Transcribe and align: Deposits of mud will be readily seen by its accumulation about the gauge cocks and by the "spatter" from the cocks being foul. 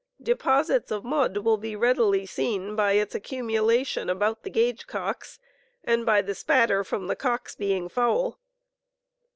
Deposits 0.23 0.89
of 0.89 1.03
mud 1.03 1.37
will 1.37 1.57
be 1.57 1.75
readily 1.75 2.25
seen 2.25 2.75
by 2.75 2.93
its 2.93 3.13
accumulation 3.13 4.09
about 4.09 4.41
the 4.41 4.49
gauge 4.49 4.87
cocks 4.87 5.37
and 5.83 6.07
by 6.07 6.23
the 6.23 6.33
"spatter" 6.33 6.83
from 6.83 7.05
the 7.05 7.15
cocks 7.15 7.53
being 7.55 7.87
foul. 7.87 8.39